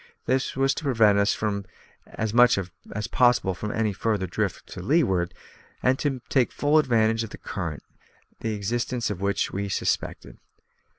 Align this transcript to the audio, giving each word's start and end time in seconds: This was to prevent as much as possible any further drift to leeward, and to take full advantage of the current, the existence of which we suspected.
This 0.25 0.55
was 0.55 0.73
to 0.73 0.83
prevent 0.83 1.19
as 1.19 2.33
much 2.33 2.57
as 2.57 3.07
possible 3.11 3.55
any 3.71 3.93
further 3.93 4.25
drift 4.25 4.65
to 4.69 4.81
leeward, 4.81 5.31
and 5.83 5.99
to 5.99 6.21
take 6.27 6.51
full 6.51 6.79
advantage 6.79 7.23
of 7.23 7.29
the 7.29 7.37
current, 7.37 7.83
the 8.39 8.55
existence 8.55 9.11
of 9.11 9.21
which 9.21 9.51
we 9.51 9.69
suspected. 9.69 10.39